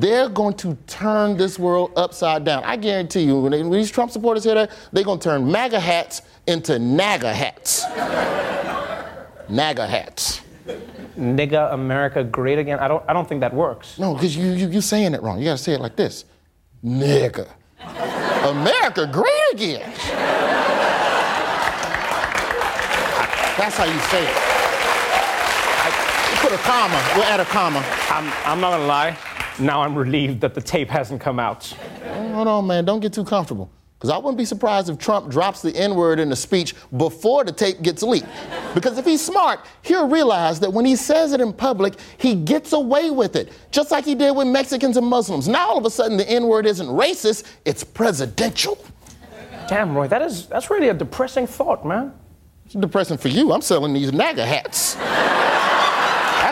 They're 0.00 0.28
going 0.28 0.54
to 0.58 0.76
turn 0.86 1.36
this 1.36 1.58
world 1.58 1.92
upside 1.96 2.44
down. 2.44 2.64
I 2.64 2.76
guarantee 2.76 3.22
you, 3.22 3.40
when, 3.40 3.52
they, 3.52 3.62
when 3.62 3.72
these 3.72 3.90
Trump 3.90 4.10
supporters 4.10 4.44
hear 4.44 4.54
that, 4.54 4.70
they're 4.92 5.04
going 5.04 5.18
to 5.18 5.28
turn 5.28 5.50
MAGA 5.50 5.80
hats 5.80 6.22
into 6.46 6.78
NAGA 6.78 7.32
hats. 7.32 7.84
NAGA 9.48 9.86
hats 9.86 10.42
nigga 11.16 11.72
America 11.72 12.22
great 12.22 12.58
again. 12.58 12.78
I 12.78 12.88
don't, 12.88 13.04
I 13.08 13.12
don't 13.12 13.28
think 13.28 13.40
that 13.40 13.54
works. 13.54 13.98
No, 13.98 14.14
because 14.14 14.36
you, 14.36 14.52
you, 14.52 14.68
you're 14.68 14.82
saying 14.82 15.14
it 15.14 15.22
wrong. 15.22 15.38
You 15.38 15.46
gotta 15.46 15.58
say 15.58 15.72
it 15.72 15.80
like 15.80 15.96
this 15.96 16.24
nigga. 16.84 17.48
America 18.44 19.08
great 19.10 19.52
again. 19.52 19.92
That's 23.56 23.76
how 23.76 23.84
you 23.84 23.98
say 24.00 24.22
it. 24.22 24.36
I, 25.82 26.38
put 26.42 26.52
a 26.52 26.58
comma. 26.58 27.02
We'll 27.14 27.24
add 27.24 27.40
a 27.40 27.44
comma. 27.46 27.82
I'm, 28.10 28.32
I'm 28.44 28.60
not 28.60 28.72
gonna 28.72 28.86
lie. 28.86 29.16
Now 29.58 29.80
I'm 29.82 29.96
relieved 29.96 30.42
that 30.42 30.54
the 30.54 30.60
tape 30.60 30.90
hasn't 30.90 31.20
come 31.20 31.40
out. 31.40 31.64
Hold 32.34 32.48
on, 32.48 32.66
man. 32.66 32.84
Don't 32.84 33.00
get 33.00 33.12
too 33.14 33.24
comfortable. 33.24 33.70
Because 33.98 34.10
I 34.10 34.18
wouldn't 34.18 34.36
be 34.36 34.44
surprised 34.44 34.90
if 34.90 34.98
Trump 34.98 35.30
drops 35.30 35.62
the 35.62 35.74
N 35.74 35.94
word 35.94 36.20
in 36.20 36.28
the 36.28 36.36
speech 36.36 36.74
before 36.98 37.44
the 37.44 37.52
tape 37.52 37.80
gets 37.80 38.02
leaked. 38.02 38.28
Because 38.74 38.98
if 38.98 39.06
he's 39.06 39.24
smart, 39.24 39.60
he'll 39.82 40.06
realize 40.06 40.60
that 40.60 40.70
when 40.70 40.84
he 40.84 40.96
says 40.96 41.32
it 41.32 41.40
in 41.40 41.50
public, 41.52 41.94
he 42.18 42.34
gets 42.34 42.74
away 42.74 43.10
with 43.10 43.36
it, 43.36 43.52
just 43.70 43.90
like 43.90 44.04
he 44.04 44.14
did 44.14 44.36
with 44.36 44.48
Mexicans 44.48 44.98
and 44.98 45.06
Muslims. 45.06 45.48
Now 45.48 45.70
all 45.70 45.78
of 45.78 45.86
a 45.86 45.90
sudden, 45.90 46.18
the 46.18 46.28
N 46.28 46.46
word 46.46 46.66
isn't 46.66 46.86
racist, 46.86 47.44
it's 47.64 47.84
presidential. 47.84 48.76
Damn, 49.66 49.96
Roy, 49.96 50.08
that 50.08 50.20
is, 50.20 50.46
that's 50.46 50.68
really 50.68 50.90
a 50.90 50.94
depressing 50.94 51.46
thought, 51.46 51.86
man. 51.86 52.12
It's 52.66 52.74
depressing 52.74 53.16
for 53.16 53.28
you. 53.28 53.52
I'm 53.52 53.62
selling 53.62 53.94
these 53.94 54.12
NAGA 54.12 54.44
hats. 54.44 54.96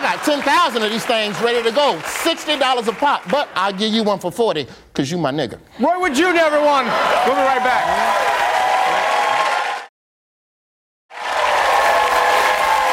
I 0.04 0.16
got 0.16 0.24
10,000 0.26 0.82
of 0.82 0.90
these 0.90 1.06
things 1.06 1.40
ready 1.40 1.62
to 1.62 1.74
go. 1.74 1.98
$60 2.04 2.88
a 2.88 2.92
pop, 2.92 3.22
but 3.30 3.48
I'll 3.54 3.72
give 3.72 3.90
you 3.90 4.04
one 4.04 4.18
for 4.18 4.30
40 4.30 4.66
because 4.92 5.10
you 5.10 5.16
my 5.16 5.32
nigga. 5.32 5.58
Roy 5.80 5.98
Wood 5.98 6.12
Jr., 6.12 6.36
everyone. 6.36 6.84
We'll 7.24 7.34
be 7.34 7.40
right 7.40 7.64
back. 7.64 7.86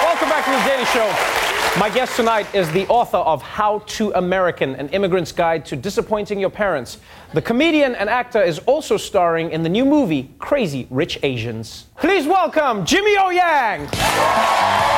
Welcome 0.05 0.29
back 0.29 0.45
to 0.45 0.51
the 0.51 0.63
Daily 0.69 0.85
Show. 0.85 1.77
My 1.77 1.89
guest 1.89 2.15
tonight 2.15 2.47
is 2.55 2.71
the 2.71 2.87
author 2.87 3.17
of 3.17 3.41
How 3.41 3.79
to 3.79 4.13
American, 4.13 4.75
an 4.75 4.87
immigrant's 4.89 5.33
guide 5.33 5.65
to 5.65 5.75
disappointing 5.75 6.39
your 6.39 6.49
parents. 6.49 6.97
The 7.33 7.41
comedian 7.41 7.93
and 7.93 8.09
actor 8.09 8.41
is 8.41 8.59
also 8.59 8.95
starring 8.95 9.51
in 9.51 9.63
the 9.63 9.69
new 9.69 9.83
movie 9.83 10.31
Crazy 10.39 10.87
Rich 10.89 11.19
Asians. 11.23 11.87
Please 11.97 12.25
welcome 12.25 12.85
Jimmy 12.85 13.17
O 13.17 13.31
Yang. 13.31 14.90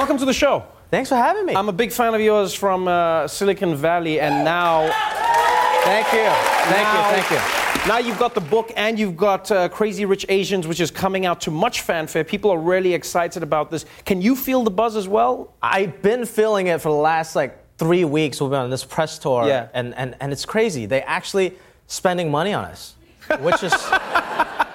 Welcome 0.00 0.16
to 0.16 0.24
the 0.24 0.32
show. 0.32 0.64
Thanks 0.90 1.10
for 1.10 1.16
having 1.16 1.44
me. 1.44 1.54
I'm 1.54 1.68
a 1.68 1.74
big 1.74 1.92
fan 1.92 2.14
of 2.14 2.22
yours 2.22 2.54
from 2.54 2.88
uh, 2.88 3.28
Silicon 3.28 3.76
Valley, 3.76 4.18
and 4.18 4.46
now. 4.46 4.88
Thank 5.84 6.06
you. 6.14 6.20
Thank 6.72 6.88
now, 6.88 7.10
you. 7.10 7.22
Thank 7.22 7.30
you. 7.30 7.86
Now 7.86 7.98
you've 7.98 8.18
got 8.18 8.34
the 8.34 8.40
book 8.40 8.72
and 8.76 8.98
you've 8.98 9.18
got 9.18 9.50
uh, 9.52 9.68
Crazy 9.68 10.06
Rich 10.06 10.24
Asians, 10.30 10.66
which 10.66 10.80
is 10.80 10.90
coming 10.90 11.26
out 11.26 11.42
to 11.42 11.50
much 11.50 11.82
fanfare. 11.82 12.24
People 12.24 12.50
are 12.50 12.58
really 12.58 12.94
excited 12.94 13.42
about 13.42 13.70
this. 13.70 13.84
Can 14.06 14.22
you 14.22 14.34
feel 14.34 14.64
the 14.64 14.70
buzz 14.70 14.96
as 14.96 15.06
well? 15.06 15.52
I've 15.60 16.00
been 16.00 16.24
feeling 16.24 16.68
it 16.68 16.80
for 16.80 16.88
the 16.88 16.94
last 16.94 17.36
like 17.36 17.76
three 17.76 18.06
weeks. 18.06 18.40
We've 18.40 18.48
been 18.48 18.60
on 18.60 18.70
this 18.70 18.84
press 18.84 19.18
tour, 19.18 19.46
Yeah. 19.46 19.68
and, 19.74 19.94
and, 19.96 20.16
and 20.18 20.32
it's 20.32 20.46
crazy. 20.46 20.86
They 20.86 21.02
actually 21.02 21.58
spending 21.88 22.30
money 22.30 22.54
on 22.54 22.64
us, 22.64 22.94
which 23.40 23.62
is 23.62 23.74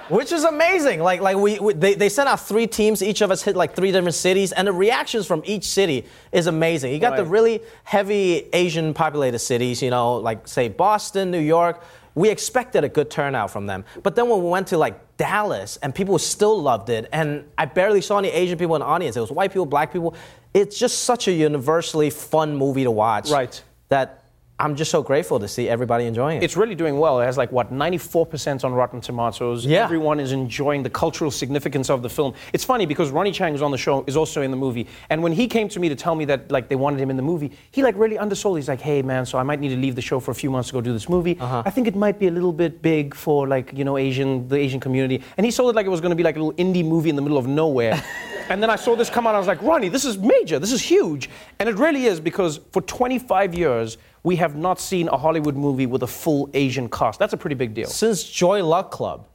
which 0.08 0.32
is 0.32 0.44
amazing. 0.44 1.00
Like 1.00 1.20
like 1.20 1.36
we, 1.36 1.58
we 1.58 1.74
they, 1.74 1.94
they 1.94 2.08
sent 2.08 2.28
out 2.28 2.40
three 2.40 2.66
teams. 2.66 3.02
Each 3.02 3.20
of 3.20 3.30
us 3.30 3.42
hit 3.42 3.56
like 3.56 3.74
three 3.74 3.92
different 3.92 4.14
cities, 4.14 4.52
and 4.52 4.68
the 4.68 4.72
reactions 4.72 5.26
from 5.26 5.42
each 5.44 5.64
city 5.64 6.04
is 6.32 6.46
amazing. 6.46 6.92
You 6.92 6.98
got 6.98 7.16
the 7.16 7.24
really 7.24 7.60
heavy 7.84 8.48
Asian 8.52 8.94
populated 8.94 9.38
cities, 9.38 9.82
you 9.82 9.90
know, 9.90 10.16
like 10.16 10.46
say 10.48 10.68
Boston, 10.68 11.30
New 11.30 11.40
York. 11.40 11.82
We 12.14 12.30
expected 12.30 12.82
a 12.82 12.88
good 12.88 13.10
turnout 13.10 13.50
from 13.50 13.66
them, 13.66 13.84
but 14.02 14.16
then 14.16 14.30
when 14.30 14.42
we 14.42 14.48
went 14.48 14.68
to 14.68 14.78
like 14.78 15.16
Dallas, 15.18 15.76
and 15.82 15.94
people 15.94 16.18
still 16.18 16.60
loved 16.60 16.88
it, 16.88 17.08
and 17.12 17.44
I 17.58 17.66
barely 17.66 18.00
saw 18.00 18.18
any 18.18 18.28
Asian 18.28 18.58
people 18.58 18.74
in 18.74 18.80
the 18.80 18.86
audience. 18.86 19.16
It 19.16 19.20
was 19.20 19.30
white 19.30 19.50
people, 19.50 19.66
black 19.66 19.92
people. 19.92 20.14
It's 20.54 20.78
just 20.78 21.02
such 21.02 21.28
a 21.28 21.32
universally 21.32 22.08
fun 22.08 22.56
movie 22.56 22.84
to 22.84 22.90
watch. 22.90 23.30
Right. 23.30 23.62
That 23.90 24.25
I'm 24.58 24.74
just 24.74 24.90
so 24.90 25.02
grateful 25.02 25.38
to 25.40 25.48
see 25.48 25.68
everybody 25.68 26.06
enjoying 26.06 26.38
it. 26.38 26.44
It's 26.44 26.56
really 26.56 26.74
doing 26.74 26.98
well. 26.98 27.20
It 27.20 27.26
has 27.26 27.36
like 27.36 27.52
what 27.52 27.70
94% 27.70 28.64
on 28.64 28.72
Rotten 28.72 29.02
Tomatoes. 29.02 29.66
Yeah. 29.66 29.84
Everyone 29.84 30.18
is 30.18 30.32
enjoying 30.32 30.82
the 30.82 30.88
cultural 30.88 31.30
significance 31.30 31.90
of 31.90 32.00
the 32.02 32.08
film. 32.08 32.32
It's 32.54 32.64
funny 32.64 32.86
because 32.86 33.10
Ronny 33.10 33.32
Chieng 33.32 33.50
who's 33.50 33.60
on 33.60 33.70
the 33.70 33.76
show 33.76 34.02
is 34.06 34.16
also 34.16 34.40
in 34.40 34.50
the 34.50 34.56
movie. 34.56 34.86
And 35.10 35.22
when 35.22 35.32
he 35.32 35.46
came 35.46 35.68
to 35.68 35.78
me 35.78 35.90
to 35.90 35.94
tell 35.94 36.14
me 36.14 36.24
that 36.26 36.50
like 36.50 36.70
they 36.70 36.74
wanted 36.74 37.00
him 37.00 37.10
in 37.10 37.16
the 37.16 37.22
movie, 37.22 37.52
he 37.70 37.82
like 37.82 37.96
really 37.98 38.16
undersold. 38.16 38.56
He's 38.56 38.68
like, 38.68 38.80
"Hey 38.80 39.02
man, 39.02 39.26
so 39.26 39.36
I 39.36 39.42
might 39.42 39.60
need 39.60 39.70
to 39.70 39.76
leave 39.76 39.94
the 39.94 40.00
show 40.00 40.20
for 40.20 40.30
a 40.30 40.34
few 40.34 40.50
months 40.50 40.70
to 40.70 40.72
go 40.72 40.80
do 40.80 40.94
this 40.94 41.08
movie. 41.10 41.36
Uh-huh. 41.38 41.62
I 41.66 41.70
think 41.70 41.86
it 41.86 41.94
might 41.94 42.18
be 42.18 42.28
a 42.28 42.30
little 42.30 42.52
bit 42.52 42.80
big 42.80 43.14
for 43.14 43.46
like, 43.46 43.74
you 43.74 43.84
know, 43.84 43.98
Asian 43.98 44.48
the 44.48 44.56
Asian 44.56 44.80
community." 44.80 45.22
And 45.36 45.44
he 45.44 45.50
sold 45.50 45.74
it 45.74 45.76
like 45.76 45.84
it 45.84 45.90
was 45.90 46.00
going 46.00 46.12
to 46.12 46.16
be 46.16 46.22
like 46.22 46.36
a 46.36 46.42
little 46.42 46.54
indie 46.54 46.84
movie 46.84 47.10
in 47.10 47.16
the 47.16 47.22
middle 47.22 47.36
of 47.36 47.46
nowhere. 47.46 48.02
and 48.48 48.62
then 48.62 48.70
I 48.70 48.76
saw 48.76 48.96
this 48.96 49.10
come 49.10 49.26
out 49.26 49.34
I 49.34 49.38
was 49.38 49.48
like, 49.48 49.60
"Ronny, 49.60 49.90
this 49.90 50.06
is 50.06 50.16
major. 50.16 50.58
This 50.58 50.72
is 50.72 50.80
huge." 50.80 51.28
And 51.58 51.68
it 51.68 51.74
really 51.74 52.06
is 52.06 52.20
because 52.20 52.60
for 52.72 52.80
25 52.80 53.54
years 53.54 53.98
we 54.26 54.34
have 54.34 54.56
not 54.56 54.80
seen 54.80 55.06
a 55.06 55.16
Hollywood 55.16 55.54
movie 55.54 55.86
with 55.86 56.02
a 56.02 56.06
full 56.08 56.50
Asian 56.52 56.88
cast. 56.88 57.16
That's 57.20 57.32
a 57.32 57.36
pretty 57.36 57.54
big 57.54 57.74
deal. 57.74 57.86
since 57.86 58.24
Joy 58.24 58.64
Luck 58.64 58.90
Club. 58.90 59.28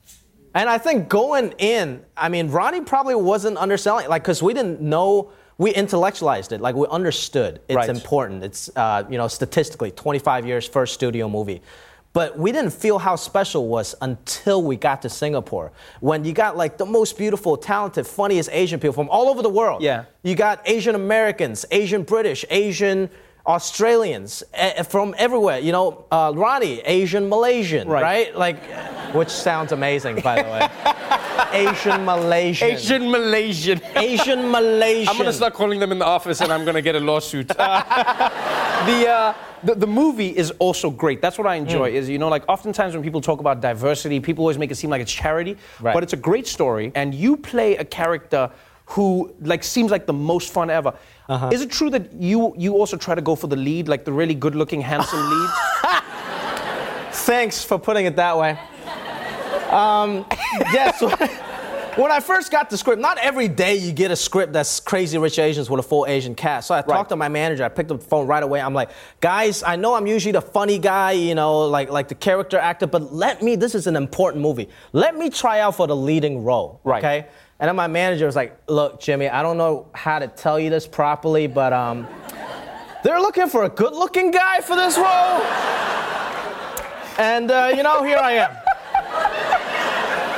And 0.53 0.69
I 0.69 0.77
think 0.79 1.07
going 1.07 1.53
in, 1.59 2.03
I 2.17 2.27
mean, 2.27 2.49
Ronny 2.49 2.81
probably 2.81 3.15
wasn't 3.15 3.57
underselling, 3.57 4.09
like, 4.09 4.21
because 4.21 4.43
we 4.43 4.53
didn't 4.53 4.81
know, 4.81 5.31
we 5.57 5.71
intellectualized 5.73 6.51
it, 6.51 6.59
like, 6.59 6.75
we 6.75 6.87
understood 6.87 7.61
it's 7.69 7.75
Right. 7.77 7.87
important. 7.89 8.43
It's, 8.43 8.69
uh, 8.75 9.03
you 9.09 9.17
know, 9.17 9.29
statistically, 9.29 9.91
25 9.91 10.45
years, 10.45 10.67
first 10.67 10.93
studio 10.93 11.29
movie. 11.29 11.61
But 12.11 12.37
we 12.37 12.51
didn't 12.51 12.73
feel 12.73 12.99
how 12.99 13.15
special 13.15 13.63
it 13.63 13.69
was 13.69 13.95
until 14.01 14.61
we 14.61 14.75
got 14.75 15.01
to 15.03 15.09
Singapore. 15.09 15.71
When 16.01 16.25
you 16.25 16.33
got 16.33 16.57
like 16.57 16.77
the 16.77 16.85
most 16.85 17.17
beautiful, 17.17 17.55
talented, 17.55 18.05
funniest 18.05 18.49
Asian 18.51 18.81
people 18.81 18.91
from 18.93 19.07
all 19.09 19.29
over 19.29 19.41
the 19.41 19.47
world. 19.61 19.81
Yeah. 19.81 20.03
You 20.21 20.35
got 20.35 20.59
Asian 20.65 20.95
Americans, 20.95 21.65
Asian 21.71 22.03
British, 22.03 22.43
Asian 22.49 23.09
Australians 23.45 24.43
eh, 24.53 24.83
from 24.83 25.15
everywhere. 25.17 25.59
You 25.59 25.71
know, 25.71 26.05
uh, 26.11 26.31
Ronny, 26.35 26.79
Asian 26.81 27.27
Malaysian, 27.29 27.87
Right. 27.87 28.03
right? 28.03 28.37
Like, 28.37 28.57
which 29.13 29.29
sounds 29.29 29.71
amazing, 29.71 30.21
by 30.21 30.41
the 30.41 30.49
way. 30.49 30.69
Asian 31.69 32.05
Malaysian. 32.05 32.69
Asian 32.71 33.11
Malaysian. 33.11 33.81
Asian 33.95 34.49
Malaysian. 34.51 35.09
I'm 35.11 35.17
gonna 35.17 35.33
start 35.33 35.53
calling 35.53 35.79
them 35.79 35.91
in 35.91 35.99
the 35.99 36.05
office, 36.05 36.39
and 36.41 36.51
I'm 36.53 36.63
gonna 36.65 36.81
get 36.81 36.95
a 36.95 36.99
lawsuit. 36.99 37.47
the, 37.47 37.55
uh, 37.57 39.33
the 39.63 39.75
the 39.75 39.87
movie 39.87 40.29
is 40.35 40.51
also 40.59 40.89
great. 40.89 41.21
That's 41.21 41.37
what 41.37 41.47
I 41.47 41.55
enjoy. 41.55 41.91
Mm. 41.91 41.95
Is 41.95 42.09
you 42.09 42.19
know 42.19 42.29
like 42.29 42.43
oftentimes 42.47 42.93
when 42.93 43.03
people 43.03 43.21
talk 43.21 43.39
about 43.39 43.59
diversity, 43.61 44.19
people 44.19 44.43
always 44.43 44.57
make 44.57 44.71
it 44.71 44.75
seem 44.75 44.89
like 44.89 45.01
it's 45.01 45.11
charity, 45.11 45.57
Right. 45.81 45.93
but 45.93 46.03
it's 46.03 46.13
a 46.13 46.17
great 46.29 46.47
story, 46.47 46.91
and 46.95 47.13
you 47.13 47.35
play 47.37 47.75
a 47.77 47.83
character 47.85 48.49
who 48.91 49.33
like 49.41 49.63
seems 49.63 49.89
like 49.89 50.05
the 50.05 50.13
most 50.13 50.51
fun 50.51 50.69
ever. 50.69 50.93
Uh-huh. 51.29 51.49
Is 51.53 51.61
it 51.61 51.71
true 51.71 51.89
that 51.91 52.11
you 52.13 52.53
you 52.57 52.73
also 52.73 52.97
try 52.97 53.15
to 53.15 53.21
go 53.21 53.35
for 53.35 53.47
the 53.47 53.55
lead, 53.55 53.87
like 53.87 54.03
the 54.03 54.11
really 54.11 54.35
good-looking, 54.35 54.81
handsome 54.81 55.29
lead? 55.33 55.49
Thanks 57.13 57.63
for 57.63 57.79
putting 57.79 58.05
it 58.05 58.15
that 58.15 58.37
way. 58.37 58.57
Um, 59.69 60.25
yes. 60.73 61.01
When 61.97 62.09
I 62.09 62.21
first 62.21 62.51
got 62.51 62.69
the 62.69 62.77
script, 62.77 63.01
not 63.01 63.17
every 63.17 63.49
day 63.49 63.75
you 63.75 63.91
get 63.91 64.11
a 64.11 64.15
script 64.15 64.53
that's 64.53 64.79
Crazy 64.79 65.17
Rich 65.17 65.39
Asians 65.39 65.69
with 65.69 65.81
a 65.81 65.83
full 65.83 66.05
Asian 66.07 66.35
cast. 66.35 66.69
So 66.69 66.73
I 66.73 66.81
talked 66.81 67.09
to 67.09 67.17
my 67.17 67.27
manager. 67.27 67.65
I 67.65 67.69
picked 67.69 67.91
up 67.91 67.99
the 67.99 68.05
phone 68.05 68.27
right 68.27 68.41
away. 68.41 68.61
I'm 68.61 68.73
like, 68.73 68.91
guys, 69.19 69.61
I 69.61 69.75
know 69.75 69.93
I'm 69.95 70.07
usually 70.07 70.31
the 70.31 70.41
funny 70.41 70.79
guy, 70.79 71.11
you 71.11 71.35
know, 71.35 71.67
like 71.67 71.89
like 71.89 72.07
the 72.07 72.15
character 72.15 72.57
actor, 72.57 72.87
but 72.87 73.11
let 73.11 73.41
me. 73.41 73.57
This 73.57 73.75
is 73.75 73.87
an 73.87 73.97
important 73.97 74.41
movie. 74.41 74.69
Let 74.93 75.17
me 75.17 75.29
try 75.29 75.59
out 75.59 75.75
for 75.75 75.85
the 75.85 75.95
leading 75.95 76.45
role. 76.45 76.79
Right. 76.85 77.03
Okay. 77.03 77.27
And 77.61 77.67
then 77.67 77.75
my 77.75 77.85
manager 77.85 78.25
was 78.25 78.35
like, 78.35 78.57
look, 78.67 78.99
Jimmy, 78.99 79.29
I 79.29 79.43
don't 79.43 79.55
know 79.55 79.85
how 79.93 80.17
to 80.17 80.27
tell 80.27 80.59
you 80.59 80.71
this 80.71 80.87
properly, 80.87 81.45
but 81.45 81.71
um, 81.71 82.07
they're 83.03 83.19
looking 83.21 83.47
for 83.47 83.65
a 83.65 83.69
good-looking 83.69 84.31
guy 84.31 84.61
for 84.61 84.75
this 84.75 84.97
role. 84.97 85.41
And 87.19 87.51
uh, 87.51 87.71
you 87.75 87.83
know, 87.83 88.03
here 88.03 88.17
I 88.17 88.31
am. 88.31 88.51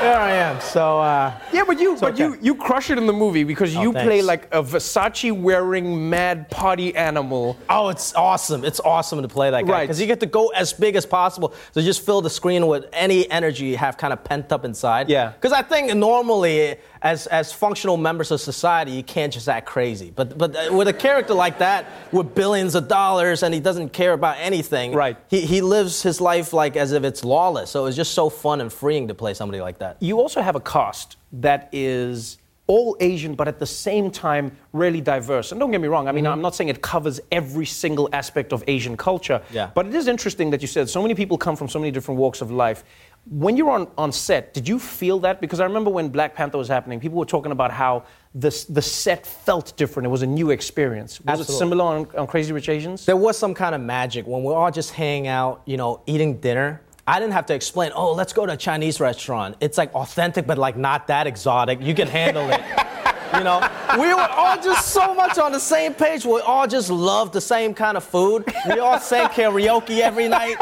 Here 0.02 0.12
I 0.12 0.32
am. 0.34 0.60
So 0.60 1.00
uh, 1.00 1.32
Yeah, 1.54 1.64
but 1.66 1.80
you 1.80 1.96
but 1.98 2.16
okay. 2.16 2.24
you 2.26 2.38
you 2.42 2.56
crush 2.56 2.90
it 2.90 2.98
in 2.98 3.08
the 3.08 3.14
movie 3.14 3.46
because 3.46 3.74
Oh, 3.74 3.82
you 3.84 3.94
play 3.94 4.22
like 4.22 4.54
a 4.54 4.62
Versace 4.62 5.32
wearing 5.32 6.10
mad 6.10 6.50
party 6.50 6.94
animal. 6.94 7.58
Oh, 7.70 7.88
it's 7.88 8.14
awesome. 8.14 8.66
It's 8.66 8.82
awesome 8.82 9.22
to 9.22 9.30
play 9.30 9.50
that 9.52 9.66
guy. 9.66 9.72
Right. 9.72 9.84
Because 9.84 10.02
you 10.02 10.08
get 10.08 10.20
to 10.20 10.26
go 10.26 10.50
as 10.50 10.74
big 10.74 10.98
as 10.98 11.06
possible. 11.06 11.54
So 11.72 11.82
just 11.82 12.06
fill 12.06 12.20
the 12.20 12.30
screen 12.30 12.68
with 12.68 12.86
any 12.92 13.32
energy 13.32 13.68
you 13.68 13.78
have 13.78 13.96
kind 13.96 14.12
of 14.12 14.26
pent 14.26 14.52
up 14.52 14.66
inside. 14.66 15.08
Yeah. 15.08 15.30
Because 15.30 15.54
I 15.54 15.62
think 15.62 15.96
normally, 15.96 16.76
as, 17.04 17.28
as 17.28 17.52
functional 17.52 17.98
members 17.98 18.32
of 18.32 18.40
society, 18.40 18.92
you 18.92 19.04
can't 19.04 19.32
just 19.34 19.50
act 19.50 19.68
crazy. 19.68 20.12
But, 20.16 20.38
but 20.38 20.56
uh, 20.56 20.74
with 20.74 20.88
a 20.88 20.94
character 20.94 21.34
like 21.34 21.60
that, 21.60 21.86
with 22.14 22.34
billions 22.34 22.76
of 22.76 22.88
dollars 22.88 23.44
and 23.44 23.54
he 23.54 23.60
doesn't 23.60 23.90
care 23.90 24.14
about 24.14 24.38
anything, 24.40 24.94
Right. 24.94 25.18
he, 25.28 25.42
he 25.42 25.60
lives 25.62 26.02
his 26.02 26.22
life 26.22 26.54
like 26.54 26.78
as 26.78 26.94
if 26.94 27.04
it's 27.04 27.26
lawless. 27.26 27.70
So 27.70 27.86
it's 27.88 27.98
just 27.98 28.14
so 28.14 28.30
fun 28.30 28.62
and 28.62 28.72
freeing 28.72 29.10
to 29.10 29.14
play 29.14 29.34
somebody 29.34 29.60
like 29.62 29.80
that. 29.80 29.98
You 30.00 30.20
also 30.20 30.42
have 30.42 30.56
a 30.56 30.62
cast 30.62 31.18
that 31.34 31.68
is 31.74 32.38
all 32.68 32.96
Asian, 33.02 33.36
but 33.36 33.50
at 33.50 33.60
the 33.60 33.66
same 33.66 34.10
time 34.10 34.56
really 34.72 35.02
diverse. 35.02 35.52
And 35.52 35.60
don't 35.60 35.70
get 35.72 35.82
me 35.82 35.90
wrong, 35.90 36.08
I 36.08 36.14
mean, 36.14 36.26
I'm 36.26 36.42
not 36.42 36.56
saying 36.56 36.70
it 36.70 36.82
covers 36.82 37.20
every 37.30 37.66
single 37.66 38.08
aspect 38.14 38.54
of 38.54 38.64
Asian 38.68 38.96
culture, 38.96 39.42
Yeah. 39.52 39.72
but 39.76 39.86
it 39.88 39.94
is 39.94 40.08
interesting 40.08 40.50
that 40.52 40.62
you 40.62 40.68
said 40.70 40.90
so 40.90 41.02
many 41.02 41.14
people 41.14 41.38
come 41.38 41.58
from 41.58 41.68
so 41.68 41.78
many 41.80 41.92
different 41.92 42.18
walks 42.18 42.40
of 42.40 42.50
life. 42.52 42.86
When 43.26 43.56
you're 43.56 43.70
on, 43.70 43.88
on 43.98 44.12
set, 44.12 44.54
did 44.54 44.68
you 44.68 44.78
feel 44.78 45.20
that? 45.20 45.40
Because 45.40 45.62
I 45.62 45.66
remember 45.66 45.90
when 45.90 46.10
Black 46.10 46.36
Panther 46.36 46.58
was 46.58 46.68
happening, 46.68 47.00
people 47.00 47.18
were 47.18 47.26
talking 47.26 47.54
about 47.54 47.72
how 47.72 48.04
the, 48.36 48.50
the 48.70 48.82
set 48.82 49.26
felt 49.26 49.78
different. 49.78 50.08
It 50.08 50.10
was 50.10 50.24
a 50.24 50.28
new 50.28 50.50
experience. 50.50 51.22
Was 51.22 51.40
it 51.40 51.46
similar 51.54 51.86
on, 51.86 52.08
on 52.18 52.28
Crazy 52.28 52.52
Rich 52.52 52.68
Asians? 52.68 53.06
There 53.06 53.16
was 53.16 53.38
some 53.38 53.54
kind 53.54 53.76
of 53.76 53.82
magic 53.82 54.28
when 54.28 54.44
we're 54.44 54.56
all 54.56 54.72
just 54.72 54.92
hanging 54.92 55.28
out, 55.28 55.62
you 55.66 55.78
know, 55.78 56.02
eating 56.06 56.42
dinner. 56.42 56.82
I 57.08 57.20
didn't 57.20 57.34
have 57.34 57.46
to 57.48 57.54
explain, 57.54 57.92
oh, 57.96 58.14
let's 58.14 58.34
go 58.34 58.46
to 58.46 58.54
a 58.54 58.58
Chinese 58.58 59.00
restaurant. 59.00 59.56
It's 59.62 59.78
like 59.78 59.94
authentic, 59.94 60.46
but 60.46 60.58
like 60.58 60.76
not 60.76 61.08
that 61.08 61.26
exotic. 61.26 61.82
You 61.82 61.94
can 61.96 62.08
handle 62.08 62.50
it. 62.50 62.62
You 63.34 63.44
know, 63.44 63.68
we 64.00 64.14
were 64.14 64.30
all 64.30 64.62
just 64.62 64.90
so 64.90 65.16
much 65.16 65.40
on 65.40 65.52
the 65.52 65.60
same 65.60 65.96
page. 65.96 66.24
We 66.24 66.40
all 66.42 66.68
just 66.68 66.92
loved 66.92 67.34
the 67.34 67.42
same 67.42 67.74
kind 67.74 67.98
of 67.98 68.04
food. 68.04 68.46
We 68.68 68.78
all 68.78 69.00
sang 69.00 69.26
karaoke 69.30 70.02
every 70.02 70.28
night. 70.28 70.56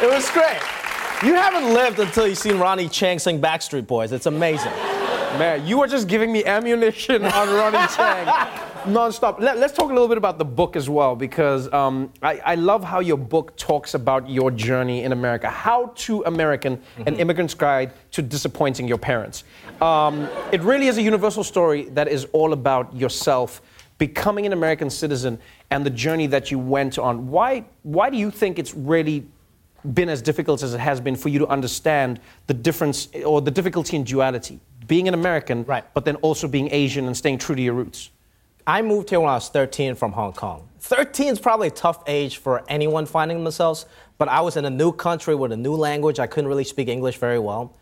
It 0.00 0.08
was 0.08 0.30
great. 0.30 0.60
You 1.24 1.34
haven't 1.34 1.74
lived 1.74 1.98
until 1.98 2.28
you've 2.28 2.38
seen 2.38 2.58
Ronny 2.58 2.86
Chieng 2.86 3.20
sing 3.20 3.40
Backstreet 3.40 3.88
Boys. 3.88 4.12
It's 4.12 4.26
amazing. 4.26 4.70
Man, 5.38 5.66
you 5.66 5.80
are 5.82 5.88
just 5.88 6.06
giving 6.06 6.30
me 6.30 6.44
ammunition 6.44 7.24
on 7.24 7.48
Ronny 7.48 7.78
Chieng 7.88 8.68
nonstop. 8.84 9.40
Let, 9.40 9.56
us 9.56 9.72
talk 9.72 9.90
a 9.90 9.92
little 9.92 10.06
bit 10.06 10.16
about 10.16 10.38
the 10.38 10.44
book 10.44 10.76
as 10.76 10.88
well, 10.88 11.16
because 11.16 11.72
um, 11.72 12.12
I, 12.22 12.40
I, 12.44 12.54
love 12.54 12.84
how 12.84 13.00
your 13.00 13.16
book 13.16 13.56
talks 13.56 13.94
about 13.94 14.30
your 14.30 14.52
journey 14.52 15.02
in 15.02 15.10
America. 15.10 15.50
How 15.50 15.86
to 15.96 16.22
American, 16.24 16.76
mm-hmm. 16.76 17.08
an 17.08 17.16
immigrant's 17.16 17.54
guide 17.54 17.92
to 18.12 18.22
disappointing 18.22 18.86
your 18.86 18.98
parents. 18.98 19.42
Um, 19.80 20.28
it 20.52 20.60
really 20.62 20.86
is 20.86 20.98
a 20.98 21.02
universal 21.02 21.42
story 21.42 21.84
that 21.90 22.06
is 22.06 22.26
all 22.32 22.52
about 22.52 22.94
yourself 22.94 23.62
becoming 23.98 24.46
an 24.46 24.52
American 24.52 24.90
citizen 24.90 25.40
and 25.70 25.84
the 25.84 25.90
journey 25.90 26.28
that 26.28 26.52
you 26.52 26.58
went 26.58 26.98
on. 27.00 27.28
Why, 27.28 27.64
why 27.82 28.10
do 28.10 28.16
you 28.16 28.30
think 28.30 28.60
it's 28.60 28.74
really 28.74 29.26
been 29.94 30.08
as 30.08 30.22
difficult 30.22 30.62
as 30.62 30.74
it 30.74 30.80
has 30.80 31.00
been 31.00 31.16
for 31.16 31.28
you 31.28 31.38
to 31.40 31.46
understand 31.46 32.20
the 32.46 32.54
difference 32.54 33.08
or 33.24 33.40
the 33.40 33.50
difficulty 33.50 33.96
in 33.96 34.04
duality? 34.04 34.60
Being 34.86 35.08
an 35.08 35.14
American, 35.14 35.64
right. 35.64 35.84
but 35.94 36.04
then 36.04 36.16
also 36.16 36.48
being 36.48 36.68
Asian 36.72 37.06
and 37.06 37.16
staying 37.16 37.38
true 37.38 37.54
to 37.54 37.62
your 37.62 37.74
roots. 37.74 38.10
I 38.66 38.82
moved 38.82 39.10
here 39.10 39.20
when 39.20 39.30
I 39.30 39.34
was 39.34 39.48
13 39.48 39.94
from 39.94 40.12
Hong 40.12 40.34
Kong. 40.34 40.68
13 40.80 41.28
is 41.28 41.40
probably 41.40 41.68
a 41.68 41.70
tough 41.70 42.02
age 42.06 42.36
for 42.36 42.62
anyone 42.68 43.06
finding 43.06 43.42
themselves, 43.42 43.86
but 44.18 44.28
I 44.28 44.40
was 44.40 44.56
in 44.56 44.64
a 44.64 44.70
new 44.70 44.92
country 44.92 45.34
with 45.34 45.52
a 45.52 45.56
new 45.56 45.74
language. 45.74 46.18
I 46.18 46.26
couldn't 46.26 46.48
really 46.48 46.64
speak 46.64 46.88
English 46.88 47.16
very 47.16 47.38
well. 47.38 47.74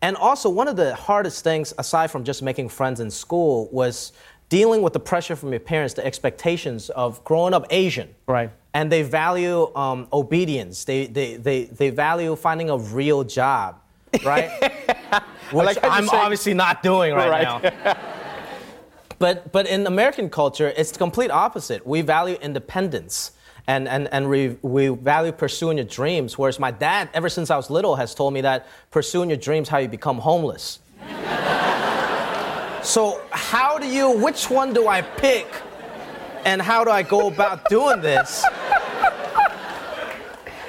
And 0.00 0.16
also, 0.16 0.48
one 0.48 0.68
of 0.68 0.76
the 0.76 0.94
hardest 0.94 1.44
things, 1.44 1.72
aside 1.78 2.10
from 2.10 2.24
just 2.24 2.42
making 2.42 2.70
friends 2.70 2.98
in 2.98 3.10
school, 3.10 3.68
was 3.70 4.12
dealing 4.48 4.82
with 4.82 4.92
the 4.92 5.00
pressure 5.00 5.36
from 5.36 5.50
your 5.50 5.60
parents, 5.60 5.94
the 5.94 6.04
expectations 6.04 6.90
of 6.90 7.22
growing 7.24 7.54
up 7.54 7.66
Asian. 7.70 8.14
Right. 8.26 8.50
And 8.74 8.90
they 8.90 9.02
value 9.02 9.74
um, 9.76 10.08
obedience. 10.12 10.84
They, 10.84 11.06
they, 11.06 11.36
they, 11.36 11.64
they 11.64 11.90
value 11.90 12.34
finding 12.36 12.70
a 12.70 12.78
real 12.78 13.22
job, 13.22 13.80
right? 14.24 14.50
Which 15.52 15.66
like 15.66 15.78
I'm 15.82 16.06
say, 16.06 16.16
obviously 16.16 16.54
not 16.54 16.82
doing 16.82 17.12
right, 17.14 17.44
right. 17.44 17.62
now. 17.62 17.96
but, 19.18 19.52
but 19.52 19.66
in 19.66 19.86
American 19.86 20.30
culture, 20.30 20.72
it's 20.76 20.90
the 20.90 20.98
complete 20.98 21.30
opposite. 21.30 21.86
We 21.86 22.00
value 22.00 22.36
independence 22.40 23.32
and, 23.66 23.86
and, 23.86 24.08
and 24.12 24.28
we, 24.28 24.56
we 24.62 24.88
value 24.88 25.32
pursuing 25.32 25.76
your 25.78 25.86
dreams. 25.86 26.36
Whereas 26.36 26.58
my 26.58 26.70
dad, 26.70 27.10
ever 27.14 27.28
since 27.28 27.50
I 27.50 27.56
was 27.56 27.70
little, 27.70 27.96
has 27.96 28.14
told 28.14 28.34
me 28.34 28.40
that 28.40 28.66
pursuing 28.90 29.28
your 29.30 29.36
dreams 29.36 29.68
how 29.68 29.78
you 29.78 29.88
become 29.88 30.18
homeless. 30.18 30.80
so 32.82 33.22
how 33.30 33.78
do 33.78 33.86
you, 33.86 34.10
which 34.18 34.50
one 34.50 34.72
do 34.72 34.88
I 34.88 35.02
pick 35.02 35.46
and 36.44 36.60
how 36.60 36.84
do 36.84 36.90
I 36.90 37.02
go 37.02 37.28
about 37.28 37.68
doing 37.68 38.00
this? 38.00 38.44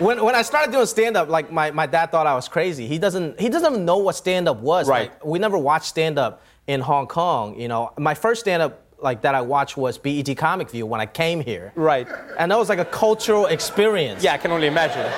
When, 0.04 0.24
when 0.24 0.36
I 0.36 0.42
started 0.42 0.72
doing 0.72 0.86
stand 0.86 1.16
up, 1.16 1.30
like 1.30 1.52
my, 1.52 1.72
my 1.72 1.86
dad 1.86 2.12
thought 2.12 2.28
I 2.28 2.36
was 2.36 2.48
crazy. 2.48 2.88
He 2.88 2.98
doesn't 2.98 3.40
he 3.40 3.50
doesn't 3.50 3.72
even 3.72 3.86
know 3.86 3.98
what 3.98 4.16
stand 4.16 4.48
up 4.50 4.58
was. 4.58 4.88
Right. 4.88 5.10
Like, 5.12 5.26
we 5.26 5.40
never 5.40 5.58
watched 5.58 5.86
stand 5.86 6.20
up 6.20 6.42
in 6.68 6.82
Hong 6.82 7.08
Kong. 7.08 7.60
You 7.60 7.68
know, 7.68 7.92
my 7.98 8.14
first 8.14 8.42
stand 8.42 8.62
up 8.62 8.82
like 9.00 9.22
that 9.22 9.36
I 9.36 9.42
watched 9.42 9.78
was 9.78 9.98
BET 9.98 10.36
Comic 10.38 10.70
View 10.70 10.86
when 10.86 11.02
I 11.02 11.06
came 11.06 11.42
here. 11.42 11.74
Right. 11.76 12.08
And 12.38 12.52
that 12.52 12.58
was 12.58 12.70
like 12.70 12.80
a 12.80 12.86
cultural 12.86 13.48
experience. 13.48 14.24
Yeah, 14.24 14.34
I 14.34 14.38
can 14.38 14.52
only 14.52 14.68
imagine. 14.68 15.10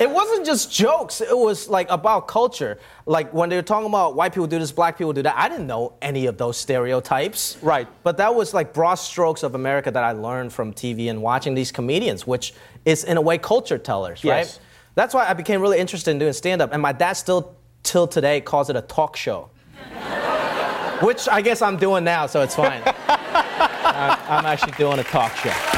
It 0.00 0.10
wasn't 0.10 0.44
just 0.44 0.72
jokes. 0.72 1.20
It 1.20 1.36
was 1.36 1.68
like 1.68 1.88
about 1.88 2.26
culture. 2.26 2.78
Like 3.06 3.32
when 3.32 3.48
they 3.48 3.56
were 3.56 3.62
talking 3.62 3.86
about 3.86 4.16
white 4.16 4.32
people 4.32 4.46
do 4.46 4.58
this, 4.58 4.72
black 4.72 4.98
people 4.98 5.12
do 5.12 5.22
that. 5.22 5.36
I 5.36 5.48
didn't 5.48 5.66
know 5.66 5.94
any 6.02 6.26
of 6.26 6.36
those 6.36 6.56
stereotypes. 6.56 7.56
Right. 7.62 7.86
But 8.02 8.16
that 8.16 8.34
was 8.34 8.52
like 8.52 8.72
broad 8.72 8.96
strokes 8.96 9.42
of 9.42 9.54
America 9.54 9.90
that 9.90 10.02
I 10.02 10.12
learned 10.12 10.52
from 10.52 10.72
TV 10.72 11.10
and 11.10 11.22
watching 11.22 11.54
these 11.54 11.70
comedians, 11.70 12.26
which 12.26 12.54
is 12.84 13.04
in 13.04 13.16
a 13.16 13.20
way 13.20 13.38
culture 13.38 13.78
tellers, 13.78 14.24
right? 14.24 14.38
Yes. 14.38 14.60
That's 14.96 15.14
why 15.14 15.28
I 15.28 15.32
became 15.32 15.60
really 15.60 15.78
interested 15.78 16.10
in 16.10 16.18
doing 16.18 16.32
stand 16.32 16.60
up. 16.60 16.72
And 16.72 16.82
my 16.82 16.92
dad 16.92 17.12
still 17.12 17.56
till 17.82 18.06
today 18.06 18.40
calls 18.40 18.70
it 18.70 18.76
a 18.76 18.82
talk 18.82 19.16
show. 19.16 19.50
which 21.02 21.28
I 21.28 21.40
guess 21.40 21.62
I'm 21.62 21.76
doing 21.76 22.04
now, 22.04 22.26
so 22.26 22.42
it's 22.42 22.54
fine. 22.54 22.82
I'm 22.86 24.46
actually 24.46 24.72
doing 24.72 24.98
a 24.98 25.04
talk 25.04 25.34
show. 25.36 25.73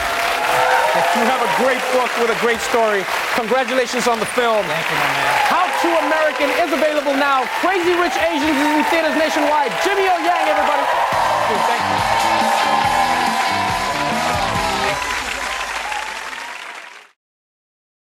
You 1.16 1.25
have 1.25 1.40
a 1.40 1.49
great 1.64 1.80
book 1.96 2.12
with 2.20 2.28
a 2.28 2.38
great 2.44 2.61
story. 2.61 3.00
Congratulations 3.40 4.06
on 4.06 4.20
the 4.20 4.26
film. 4.26 4.61
Thank 4.68 4.85
you, 4.92 4.96
my 5.00 5.08
man. 5.16 5.32
How 5.49 5.64
to 5.64 5.88
American 6.04 6.50
is 6.61 6.70
available 6.76 7.16
now. 7.16 7.49
Crazy 7.64 7.96
Rich 7.96 8.20
Asians 8.20 8.52
is 8.52 8.68
in 8.76 8.85
theaters 8.92 9.16
nationwide. 9.16 9.73
Jimmy 9.80 10.04
O 10.12 10.16
Yang, 10.20 10.44
everybody. 10.52 10.85
Thank 11.72 11.81
you. 11.88 12.16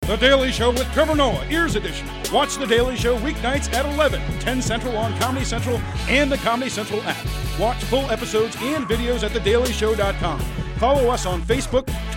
The 0.10 0.18
Daily 0.18 0.52
Show 0.52 0.72
with 0.72 0.92
Trevor 0.92 1.16
Noah, 1.16 1.46
Ears 1.50 1.76
Edition. 1.76 2.06
Watch 2.34 2.58
The 2.58 2.66
Daily 2.66 2.98
Show 2.98 3.18
weeknights 3.20 3.72
at 3.74 3.86
11, 3.94 4.20
10 4.40 4.62
Central 4.62 4.98
on 4.98 5.16
Comedy 5.20 5.46
Central 5.46 5.78
and 6.10 6.32
the 6.32 6.38
Comedy 6.38 6.70
Central 6.70 7.00
app. 7.04 7.26
Watch 7.60 7.78
full 7.84 8.10
episodes 8.12 8.58
and 8.60 8.86
videos 8.86 9.24
at 9.24 9.32
thedailyshow.com. 9.32 10.40
Follow 10.80 11.10
us 11.10 11.26
on 11.26 11.42
Facebook, 11.44 11.88